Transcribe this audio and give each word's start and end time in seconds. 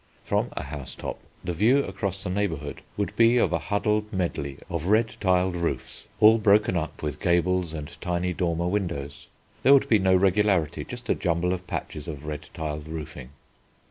From 0.23 0.49
a 0.53 0.63
house 0.63 0.95
top 0.95 1.19
the 1.43 1.53
view 1.53 1.83
across 1.83 2.23
the 2.23 2.31
neighbourhood 2.31 2.81
would 2.97 3.15
be 3.15 3.37
of 3.37 3.53
a 3.53 3.59
huddled 3.59 4.11
medley 4.11 4.57
of 4.67 4.87
red 4.87 5.15
tiled 5.19 5.55
roofs, 5.55 6.07
all 6.19 6.39
broken 6.39 6.75
up 6.75 7.03
with 7.03 7.21
gables 7.21 7.71
and 7.71 7.95
tiny 8.01 8.33
dormer 8.33 8.67
windows; 8.67 9.27
there 9.61 9.75
would 9.75 9.87
be 9.87 9.99
no 9.99 10.15
regularity, 10.15 10.83
just 10.85 11.07
a 11.11 11.13
jumble 11.13 11.53
of 11.53 11.67
patches 11.67 12.07
of 12.07 12.25
red 12.25 12.49
tiled 12.55 12.87
roofing. 12.87 13.29